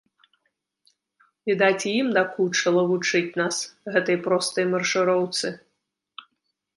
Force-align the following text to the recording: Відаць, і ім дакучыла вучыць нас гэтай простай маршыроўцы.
Відаць, 1.49 1.83
і 1.89 1.91
ім 2.01 2.07
дакучыла 2.17 2.81
вучыць 2.91 3.35
нас 3.41 3.55
гэтай 3.97 4.17
простай 4.29 4.65
маршыроўцы. 4.73 5.47